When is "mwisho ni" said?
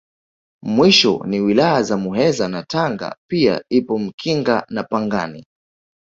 0.63-1.39